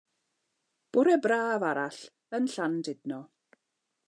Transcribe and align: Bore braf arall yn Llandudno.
Bore 0.97 1.17
braf 1.25 1.67
arall 1.73 2.01
yn 2.39 2.51
Llandudno. 2.55 3.25